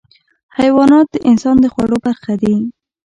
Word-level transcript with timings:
حیوانات 0.57 1.07
د 1.11 1.15
انسان 1.29 1.55
د 1.61 1.65
خوړو 1.73 1.97
برخه 2.05 2.33
دي. 2.41 2.55